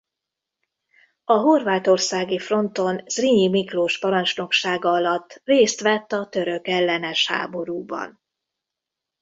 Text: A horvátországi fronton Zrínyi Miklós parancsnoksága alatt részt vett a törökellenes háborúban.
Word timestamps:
A 1.25 1.33
horvátországi 1.33 2.39
fronton 2.39 2.97
Zrínyi 3.07 3.49
Miklós 3.49 3.99
parancsnoksága 3.99 4.89
alatt 4.89 5.41
részt 5.43 5.81
vett 5.81 6.11
a 6.11 6.27
törökellenes 6.29 7.27
háborúban. 7.27 8.19